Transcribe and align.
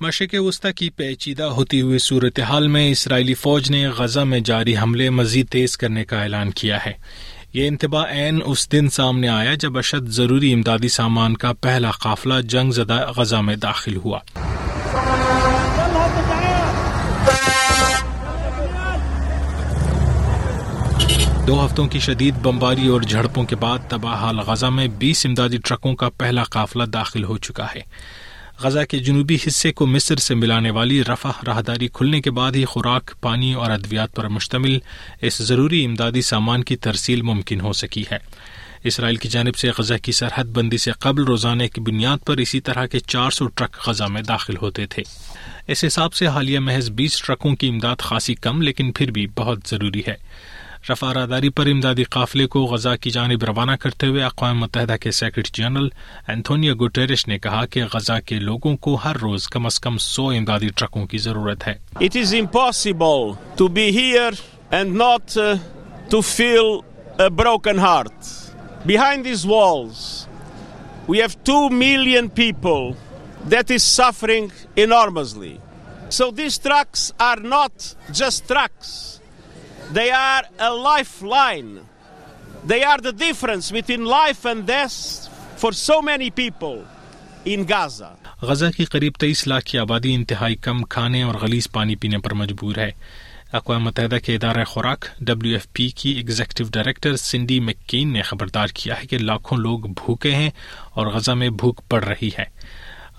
مشرق 0.00 0.34
وسطی 0.38 0.72
کی 0.72 0.90
پیچیدہ 0.90 1.42
ہوتی 1.42 1.80
ہوئی 1.80 1.98
صورتحال 1.98 2.68
میں 2.68 2.90
اسرائیلی 2.90 3.34
فوج 3.34 3.70
نے 3.70 3.88
غزہ 3.88 4.20
میں 4.20 4.40
جاری 4.40 4.76
حملے 4.76 5.10
مزید 5.10 5.48
تیز 5.48 5.76
کرنے 5.76 6.04
کا 6.04 6.22
اعلان 6.22 6.50
کیا 6.50 6.78
ہے۔ 6.86 6.92
یہ 7.52 7.68
انتباہ 7.68 8.04
عین 8.12 8.40
اس 8.44 8.72
دن 8.72 8.88
سامنے 8.88 9.28
آیا 9.28 9.54
جب 9.54 9.78
اشد 9.78 10.08
ضروری 10.08 10.52
امدادی 10.52 10.88
سامان 10.88 11.36
کا 11.36 11.52
پہلا 11.52 11.90
قافلہ 11.90 12.34
جنگ 12.40 12.70
زدہ 12.70 13.12
غزہ 13.16 13.36
میں 13.36 13.56
داخل 13.56 13.96
ہوا۔ 13.96 14.18
دو 21.46 21.66
ہفتوں 21.66 21.86
کی 21.86 21.98
شدید 21.98 22.34
بمباری 22.42 22.86
اور 22.86 23.00
جھڑپوں 23.00 23.44
کے 23.44 23.56
بعد 23.56 23.78
تباہ 23.88 24.14
حال 24.14 24.38
غزہ 24.38 24.66
میں 24.66 24.88
بیس 24.88 25.26
امدادی 25.26 25.58
ٹرکوں 25.58 25.94
کا 25.94 26.08
پہلا 26.08 26.42
قافلہ 26.42 26.84
داخل 26.84 27.24
ہو 27.24 27.38
چکا 27.38 27.66
ہے۔ 27.74 27.80
غزہ 28.62 28.84
کے 28.88 28.98
جنوبی 28.98 29.36
حصے 29.46 29.72
کو 29.72 29.86
مصر 29.86 30.16
سے 30.16 30.34
ملانے 30.34 30.70
والی 30.70 31.04
رفح 31.04 31.28
راہداری 31.46 31.88
کھلنے 31.88 32.20
کے 32.20 32.30
بعد 32.30 32.52
ہی 32.52 32.64
خوراک، 32.64 33.10
پانی 33.20 33.54
اور 33.54 33.70
ادویات 33.70 34.14
پر 34.14 34.28
مشتمل 34.28 34.78
اس 35.22 35.38
ضروری 35.38 35.84
امدادی 35.84 36.22
سامان 36.22 36.64
کی 36.64 36.76
ترسیل 36.76 37.22
ممکن 37.22 37.60
ہو 37.60 37.72
سکی 37.72 38.04
ہے۔ 38.12 38.18
اسرائیل 38.84 39.16
کی 39.16 39.28
جانب 39.28 39.56
سے 39.56 39.70
غزہ 39.78 39.94
کی 40.02 40.12
سرحد 40.12 40.44
بندی 40.44 40.78
سے 40.78 40.92
قبل 40.92 41.24
روزانے 41.24 41.68
کی 41.68 41.80
بنیاد 41.80 42.18
پر 42.26 42.36
اسی 42.36 42.60
طرح 42.60 42.86
کے 42.86 42.98
چار 42.98 43.30
سو 43.30 43.46
ٹرک 43.46 43.88
غزہ 43.88 44.04
میں 44.04 44.22
داخل 44.22 44.54
ہوتے 44.62 44.86
تھے۔ 44.86 45.02
اس 45.68 45.84
حساب 45.86 46.14
سے 46.14 46.26
حالیہ 46.26 46.58
محض 46.58 46.90
بیس 46.90 47.22
ٹرکوں 47.22 47.56
کی 47.56 47.68
امداد 47.68 47.96
خاصی 47.98 48.34
کم، 48.34 48.62
لیکن 48.62 48.92
پھر 48.92 49.10
بھی 49.10 49.26
بہت 49.26 49.58
ضروری 49.66 50.02
ہے۔ 50.08 50.14
رفا 50.88 51.12
راداری 51.14 51.48
پر 51.56 51.66
امدادی 51.70 52.04
قافلے 52.10 52.46
کو 52.52 52.64
غزہ 52.66 52.94
کی 53.00 53.10
جانب 53.10 53.44
روانہ 53.44 53.72
کرتے 53.80 54.06
ہوئے 54.06 54.22
اقوام 54.24 54.60
متحدہ 54.60 54.96
کے 55.00 55.10
سیکرٹری 55.12 55.62
جنرل 55.62 55.88
اینتھونیا 56.28 56.74
گوٹیرش 56.80 57.26
نے 57.28 57.38
کہا 57.38 57.64
کہ 57.70 57.82
غزہ 57.94 58.18
کے 58.26 58.38
لوگوں 58.38 58.76
کو 58.76 58.94
ہر 59.04 59.16
روز 59.22 59.48
کم 59.48 59.66
از 59.66 59.78
کم 59.80 59.98
سو 59.98 60.28
امدادی 60.28 60.68
ٹرکوں 60.76 61.06
کی 61.06 61.18
ضرورت 61.18 61.66
ہے 61.66 61.74
It 62.00 62.16
is 62.22 62.32
impossible 62.32 63.36
to 63.58 63.68
be 63.68 63.86
here 63.92 64.32
and 64.72 64.94
not 64.94 65.36
uh, 65.36 65.58
to 66.10 66.22
feel 66.22 66.72
a 67.18 67.28
broken 67.30 67.78
heart. 67.78 68.32
Behind 68.86 69.24
these 69.24 69.46
walls, 69.46 70.26
we 71.08 71.18
have 71.18 71.36
two 71.44 71.68
million 71.70 72.30
people 72.30 72.96
that 73.48 73.70
is 73.70 73.82
suffering 73.82 74.50
enormously. 74.78 75.54
So 76.10 76.30
these 76.32 76.58
trucks 76.58 77.12
are 77.20 77.40
not 77.56 77.94
just 78.12 78.48
trucks. 78.48 79.19
They 79.90 80.10
are 80.12 80.42
a 80.60 80.72
lifeline. 80.72 81.80
They 82.64 82.84
are 82.84 82.98
the 82.98 83.12
difference 83.14 83.72
between 83.72 84.04
life 84.04 84.44
and 84.44 84.64
death 84.64 85.28
for 85.56 85.72
so 85.72 86.00
many 86.02 86.30
people 86.32 86.84
in 87.46 87.66
Gaza. 87.66 88.10
Gaza 88.42 88.70
کی 88.76 88.84
قریب 88.84 89.12
تیئیس 89.18 89.46
لاکھ 89.46 89.64
کی 89.64 89.78
آبادی 89.78 90.14
انتہائی 90.14 90.54
کم 90.58 90.82
کھانے 90.86 91.22
اور 91.22 91.34
غلیظ 91.40 91.68
پانی 91.70 91.96
پینے 91.96 92.18
پر 92.18 92.34
مجبور 92.34 92.76
ہے 92.76 92.90
اقوام 93.52 93.84
متحدہ 93.84 94.16
کے 94.24 94.34
ادارہ 94.34 94.64
خوراک 94.64 95.04
ڈبلیو 95.20 95.54
ایف 95.54 95.66
پی 95.72 95.88
کی 95.96 96.10
ایگزیکٹو 96.12 96.64
ڈائریکٹر 96.72 97.16
سنڈی 97.18 97.58
مکین 97.60 98.12
نے 98.12 98.22
خبردار 98.22 98.68
کیا 98.74 99.00
ہے 99.00 99.06
کہ 99.06 99.18
لاکھوں 99.20 99.58
لوگ 99.58 99.88
بھوکے 99.96 100.34
ہیں 100.34 100.50
اور 100.92 101.06
غزہ 101.06 101.32
میں 101.32 101.48
بھوک 101.60 101.80
پڑ 101.88 102.02
رہی 102.04 102.30
ہے 102.38 102.44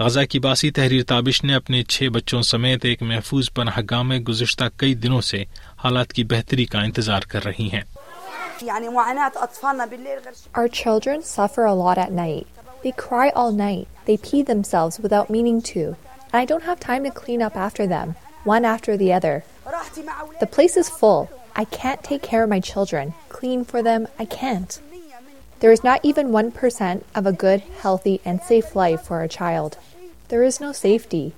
غزہ 0.01 0.19
کی 0.29 0.39
باسی 0.39 0.69
تحریر 0.71 1.03
تابش 1.07 1.43
نے 1.43 1.53
اپنے 1.55 1.81
چھ 1.83 2.07
بچوں 2.13 2.41
سمیت 2.41 2.85
ایک 2.85 3.01
محفوظ 3.03 3.49
پناہ 3.55 3.77
گاہ 3.89 4.01
میں 4.03 4.19
گزشتہ 4.29 4.63
کئی 4.77 4.93
دنوں 5.03 5.21
سے 5.27 5.43
حالات 5.83 6.13
کی 6.13 6.23
بہتری 6.31 6.65
کا 6.71 6.81
انتظار 6.81 7.27
کر 7.31 7.45
رہی 7.45 7.69
ہیں 7.73 7.81
Our 10.61 10.69
children 10.79 11.23
suffer 11.27 11.63
a 11.65 11.75
lot 11.83 12.01
at 12.05 12.11
night. 12.17 12.59
They 12.83 12.91
cry 13.03 13.29
all 13.41 13.55
night. 13.61 13.87
They 14.07 14.17
pee 14.27 14.41
themselves 14.49 14.99
without 15.05 15.31
meaning 15.35 15.61
to. 15.69 15.83
And 15.87 16.39
I 16.41 16.45
don't 16.51 16.67
have 16.69 16.83
time 16.83 17.07
to 17.07 17.13
clean 17.21 17.41
up 17.47 17.57
after 17.67 17.87
them, 17.95 18.13
one 18.55 18.67
after 18.73 18.97
the 18.97 19.11
other. 19.19 19.35
The 20.43 20.51
place 20.57 20.77
is 20.83 20.95
full. 21.01 21.21
I 21.55 21.65
can't 21.79 22.07
take 22.09 22.23
care 22.23 22.43
of 22.43 22.53
my 22.55 22.61
children. 22.71 23.13
Clean 23.39 23.65
for 23.73 23.83
them, 23.89 24.07
I 24.25 24.25
can't. 24.37 24.81
There 25.61 25.71
is 25.71 25.83
not 25.83 26.03
even 26.03 26.29
1% 26.29 27.03
of 27.13 27.27
a 27.27 27.31
good, 27.31 27.59
healthy, 27.81 28.19
and 28.25 28.41
safe 28.41 28.75
life 28.75 29.01
for 29.03 29.21
a 29.21 29.27
child. 29.29 29.77
There 30.31 30.43
is 30.43 30.61
no 30.61 30.71
safety. 30.73 31.33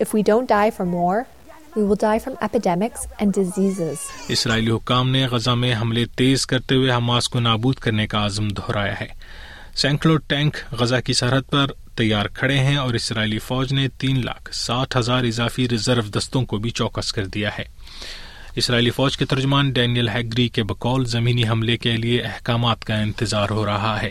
If 0.00 0.12
we 0.12 0.22
don't 0.22 0.48
die 0.48 0.70
from 0.70 0.92
war, 0.92 1.26
we 1.74 1.82
will 1.82 1.96
die 1.96 2.18
from 2.18 2.36
epidemics 2.40 3.06
and 3.18 3.34
diseases. 3.34 4.04
اسرائیلی 4.28 4.70
حکام 4.70 5.10
نے 5.10 5.24
غزہ 5.26 5.54
میں 5.54 5.74
حملے 5.74 6.04
تیز 6.16 6.46
کرتے 6.46 6.74
ہوئے 6.74 6.90
Hamas 6.92 7.28
کو 7.28 7.40
نابود 7.40 7.78
کرنے 7.78 8.06
کا 8.06 8.24
عزم 8.26 8.48
دہرایا 8.58 9.00
ہے 9.00 9.08
سینکڑوں 9.76 10.18
ٹینک 10.26 10.56
غزہ 10.80 11.00
کی 11.04 11.12
سرحد 11.12 11.50
پر 11.50 11.72
تیار 11.94 12.26
کھڑے 12.34 12.58
ہیں 12.58 12.76
اور 12.76 12.94
اسرائیلی 12.94 13.38
فوج 13.38 13.72
نے 13.72 13.88
تین 13.98 14.24
لاکھ 14.24 14.54
ساٹھ 14.54 14.96
ہزار 14.96 15.24
اضافی 15.24 15.68
ریزرو 15.68 16.08
دستوں 16.18 16.44
کو 16.44 16.58
بھی 16.58 16.70
چوکس 16.70 17.12
کر 17.12 17.26
دیا 17.34 17.50
ہے 17.58 17.64
اسرائیلی 18.56 18.90
فوج 18.90 19.16
کے 19.16 19.24
ترجمان 19.24 19.70
ڈینیل 19.72 20.08
ہیگری 20.08 20.48
کے 20.48 20.62
بقول 20.64 21.04
زمینی 21.06 21.48
حملے 21.48 21.76
کے 21.76 21.96
لیے 21.96 22.22
احکامات 22.24 22.84
کا 22.84 22.98
انتظار 22.98 23.50
ہو 23.50 23.66
رہا 23.66 24.00
ہے 24.02 24.10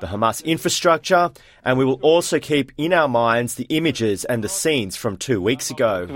the 0.00 0.06
Hamas 0.06 0.44
infrastructure, 0.44 1.30
and 1.64 1.78
we 1.78 1.84
will 1.84 2.00
also 2.02 2.38
keep 2.38 2.72
in 2.76 2.92
our 2.92 3.08
minds 3.08 3.54
the 3.54 3.66
images 3.70 4.24
and 4.24 4.42
the 4.42 4.48
scenes 4.48 4.96
from 4.96 5.16
two 5.16 5.40
weeks 5.40 5.70
ago. 5.70 6.06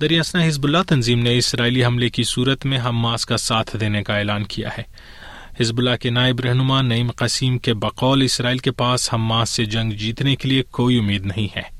دریاسنا 0.00 0.42
حزب 0.44 0.64
اللہ 0.64 0.82
تنظیم 0.88 1.20
نے 1.22 1.36
اسرائیلی 1.38 1.84
حملے 1.84 2.08
کی 2.10 2.22
صورت 2.24 2.64
میں 2.66 2.78
حماس 2.84 3.26
کا 3.26 3.36
ساتھ 3.36 3.76
دینے 3.80 4.02
کا 4.04 4.16
اعلان 4.16 4.44
کیا 4.54 4.76
ہے 4.78 4.82
حزب 5.60 5.78
اللہ 5.78 5.96
کے 6.00 6.10
نائب 6.10 6.40
رہنما 6.44 6.80
نعیم 6.82 7.10
قسیم 7.16 7.58
کے 7.58 7.74
بقول 7.84 8.22
اسرائیل 8.22 8.58
کے 8.58 8.70
پاس 8.82 9.12
حماس 9.12 9.50
سے 9.50 9.64
جنگ 9.76 9.92
جیتنے 9.98 10.34
کے 10.36 10.48
لیے 10.48 10.62
کوئی 10.70 10.98
امید 10.98 11.26
نہیں 11.26 11.56
ہے 11.56 11.72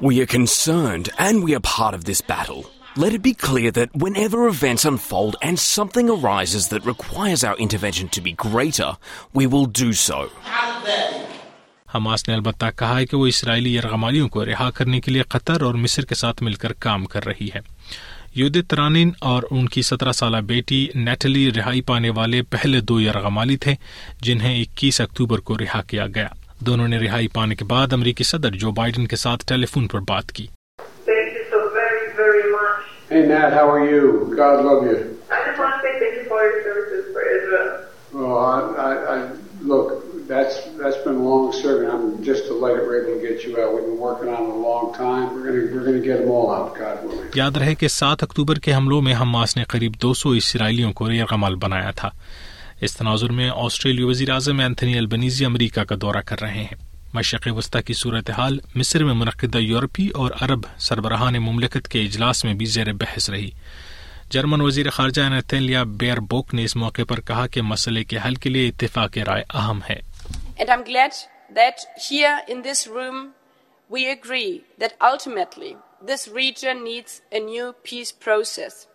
We 0.00 0.20
are 0.22 0.26
concerned 0.32 1.08
and 1.18 1.42
we 1.44 1.54
are 1.56 1.64
part 1.68 1.94
of 1.94 2.04
this 2.04 2.20
battle. 2.22 2.60
Let 2.96 3.08
it 3.08 3.18
be 3.18 3.32
clear 3.48 3.70
that 3.70 4.06
whenever 4.06 4.38
events 4.44 4.84
unfold 4.90 5.32
and 5.46 5.56
something 5.56 6.06
arises 6.10 6.64
that 6.68 6.86
requires 6.86 7.44
our 7.44 7.56
intervention 7.60 8.06
to 8.18 8.22
be 8.22 8.32
greater, 8.48 8.90
we 9.40 9.46
will 9.54 9.66
do 9.84 9.90
so. 10.10 10.26
Hamas 11.94 12.28
نے 12.28 12.34
البتہ 12.34 12.66
کہا 12.76 12.98
ہے 12.98 13.06
کہ 13.06 13.16
وہ 13.16 13.26
اسرائیلی 13.26 13.76
یرغمالیوں 13.76 14.28
کو 14.28 14.44
رہا 14.44 14.70
کرنے 14.70 15.00
کے 15.00 15.10
لیے 15.10 15.22
قطر 15.22 15.62
اور 15.62 15.74
مصر 15.74 16.04
کے 16.04 16.14
ساتھ 16.14 16.42
مل 16.42 16.52
کر 16.52 16.72
کام 16.72 17.04
کر 17.04 17.26
رہی 17.26 17.48
ہے۔ 17.54 17.60
یودت 18.34 18.70
ترانین 18.70 19.10
اور 19.18 19.42
ان 19.50 19.68
کی 19.68 19.82
سترہ 19.82 20.12
سالہ 20.12 20.36
بیٹی 20.36 20.86
نیٹلی 20.94 21.52
رہائی 21.52 21.80
پانے 21.80 22.10
والے 22.10 22.42
پہلے 22.42 22.80
دو 22.80 23.00
یرغمالی 23.00 23.56
تھے 23.56 23.74
جنہیں 24.20 24.62
اکیس 24.62 25.00
اکتوبر 25.00 25.38
کو 25.38 25.58
رہا 25.58 25.82
کیا 25.82 26.06
گیا۔ 26.06 26.28
دونوں 26.60 26.88
نے 26.88 26.98
رہائی 26.98 27.28
پانے 27.28 27.54
کے 27.54 27.64
بعد 27.64 27.92
امریکی 27.92 28.24
صدر 28.24 28.50
جو 28.50 28.70
بائیڈن 28.70 29.06
کے 29.06 29.16
ساتھ 29.16 29.46
ٹیلی 29.46 29.66
فون 29.66 29.88
پر 29.88 29.98
بات 29.98 30.32
کی۔ 30.32 30.46
Hey 33.10 33.26
Nat, 33.26 33.52
how 33.52 33.70
are 33.70 33.88
you? 33.90 34.34
God 34.36 34.64
love 34.64 34.82
you. 34.84 34.96
I 35.32 35.44
just 35.46 35.58
want 35.58 35.74
to 35.74 35.80
say 35.82 35.92
thank 35.98 36.16
you 36.16 36.24
for 36.28 36.42
your 36.42 36.62
services 36.62 37.12
for 37.14 37.22
Israel. 37.36 37.68
Well, 38.12 38.38
I, 38.38 38.58
I, 38.86 38.90
I 39.14 39.32
look, 39.62 40.26
that's 40.28 40.58
that's 40.80 40.98
been 41.04 41.24
long 41.24 41.46
serving. 41.52 41.88
I'm 41.88 42.22
just 42.22 42.44
delighted 42.44 42.82
we're 42.82 42.98
able 43.02 43.14
to 43.18 43.26
get 43.26 43.44
you 43.44 43.54
out. 43.58 43.72
We've 43.74 43.86
been 43.86 43.98
working 43.98 44.28
on 44.28 44.42
it 44.42 44.50
a 44.50 44.60
long 44.64 44.92
time. 44.94 45.24
We're 45.34 45.46
gonna 45.46 45.64
we're 45.74 45.86
gonna 45.86 46.04
get 46.08 46.20
them 46.20 46.30
all 46.30 46.50
out, 46.50 46.76
God 46.80 47.00
willing. 47.04 47.30
یاد 47.36 47.56
رہے 47.56 47.74
کہ 47.74 47.88
سات 47.94 48.22
اکتوبر 48.22 48.58
کے 48.66 48.74
حملوں 48.74 49.00
میں 49.02 49.14
Hamas 49.20 49.56
نے 49.56 49.64
قریب 49.68 49.94
دو 50.02 50.12
سو 50.14 50.30
اسرائیلیوں 50.42 50.92
کو 51.00 51.10
یرغمال 51.12 51.56
بنایا 51.64 51.90
تھا 52.02 52.10
اس 52.80 52.96
تناظر 52.96 53.32
میں 53.38 53.50
آسٹریلی 53.54 54.04
وزیر 54.10 54.30
اعظم 54.30 54.60
اینتھنی 54.60 54.98
البنیزی 54.98 55.44
امریکہ 55.44 55.84
کا 55.84 55.94
دورہ 56.02 56.20
کر 56.26 56.40
رہے 56.40 56.64
ہیں 56.64 56.87
مشرق 57.14 57.46
وسطی 57.56 57.82
کی 57.82 57.94
صورتحال 57.94 58.58
مصر 58.74 59.04
میں 59.04 59.14
منعقدہ 59.14 59.58
یورپی 59.58 60.08
اور 60.14 60.30
عرب 60.42 60.66
سربراہان 60.78 61.38
مملکت 61.42 61.88
کے 61.88 62.00
اجلاس 62.04 62.44
میں 62.44 62.54
بھی 62.54 62.66
زیر 62.66 62.92
بحث 62.92 63.28
رہی 63.30 63.50
جرمن 64.30 64.60
وزیر 64.60 64.90
خارجہ 64.90 65.28
نیتنلیا 65.28 65.82
بیئر 66.00 66.20
بوک 66.30 66.54
نے 66.54 66.64
اس 66.64 66.76
موقع 66.76 67.02
پر 67.08 67.20
کہا 67.20 67.46
کہ 67.46 67.62
مسئلے 67.62 68.04
کے 68.04 68.18
حل 68.24 68.34
کے 68.34 68.50
لیے 68.50 68.68
اتفاق 68.68 69.18
رائے 69.26 69.44
اہم 69.54 69.80
ہے 69.88 70.00
And 70.60 70.70
I'm 70.70 70.84
glad 70.84 71.12
that 71.50 71.86
here 72.10 72.36
in 72.48 72.62
this 72.62 72.86
room 72.88 73.18
we 73.90 74.06
agree 74.08 74.64
that 74.78 74.96
ultimately 75.10 75.72
this 76.02 76.28
region 76.28 76.84
needs 76.84 77.20
a 77.32 77.40
new 77.40 77.72
peace 77.84 78.12
process 78.12 78.86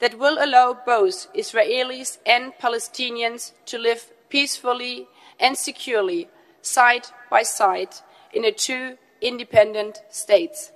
that 0.00 0.18
will 0.18 0.38
allow 0.40 0.66
both 0.86 1.26
Israelis 1.34 2.16
and 2.26 2.52
Palestinians 2.62 3.52
to 3.66 3.78
live 3.78 4.06
peacefully 4.30 5.06
and 5.40 5.56
securely 5.58 6.20
side 6.62 7.06
by 7.30 7.42
side 7.42 7.94
in 8.32 8.44
a 8.44 8.52
two 8.52 8.96
independent 9.20 10.02
states. 10.10 10.72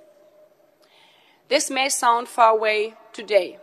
This 1.49 1.69
may 1.69 1.89
sound 1.89 2.27
far 2.27 2.51
away 2.51 2.95
today, 3.13 3.59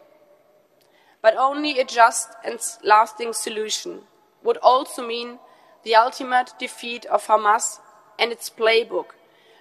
but 1.23 1.37
only 1.37 1.79
a 1.79 1.85
just 1.85 2.29
and 2.45 2.59
lasting 2.85 3.33
solution 3.33 4.03
would 4.45 4.59
also 4.59 5.07
mean 5.07 5.39
the 5.85 5.95
ultimate 5.95 6.53
defeat 6.59 7.05
of 7.07 7.27
Hamas 7.27 7.81
and 8.19 8.31
its 8.33 8.49
playbook, 8.51 9.15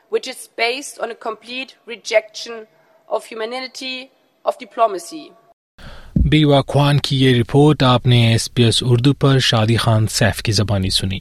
which 0.09 0.27
is 0.27 0.49
based 0.55 0.99
on 0.99 1.11
a 1.11 1.15
complete 1.15 1.77
rejection 1.85 2.67
of 3.09 3.25
humanity, 3.25 4.11
of 4.45 4.57
diplomacy. 4.59 5.31
بیوا 6.31 6.61
خوان 6.67 6.99
کی 7.03 7.15
یہ 7.17 7.39
report 7.39 7.83
آپ 7.83 8.05
نے 8.07 8.21
S 8.31 8.53
پی 8.53 8.63
S 8.63 8.81
Urdu 8.85 9.13
پر 9.21 9.39
Shadi 9.39 9.77
Khan 9.77 10.07
safe 10.07 10.41
کی 10.43 10.51
زبانی 10.51 10.89
سنی 10.89 11.19